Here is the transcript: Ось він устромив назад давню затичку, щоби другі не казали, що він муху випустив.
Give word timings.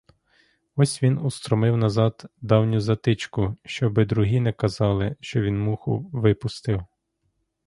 Ось 0.75 1.03
він 1.03 1.17
устромив 1.17 1.77
назад 1.77 2.25
давню 2.41 2.79
затичку, 2.79 3.57
щоби 3.65 4.05
другі 4.05 4.39
не 4.39 4.53
казали, 4.53 5.15
що 5.19 5.41
він 5.41 5.59
муху 5.61 6.09
випустив. 6.13 6.85